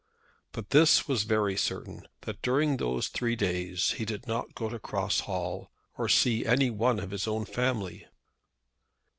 [0.51, 4.79] But this was very certain, that during those three days he did not go to
[4.79, 8.07] Cross Hall, or see any one of his own family.